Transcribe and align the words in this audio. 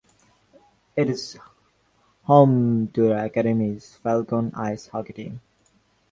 It 0.95 1.11
is 1.11 1.37
home 2.23 2.87
to 2.93 3.09
the 3.09 3.23
Academy's 3.23 3.97
Falcon 3.97 4.51
ice 4.55 4.87
hockey 4.87 5.13
team. 5.13 5.41